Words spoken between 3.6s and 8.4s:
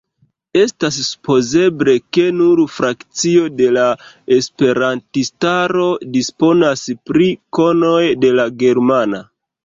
la esperantistaro disponas pri konoj de